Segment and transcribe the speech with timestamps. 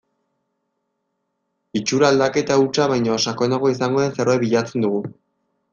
[1.81, 5.07] Itxura aldaketa hutsa baino sakonagoa izango den zerbait bilatzen dugu.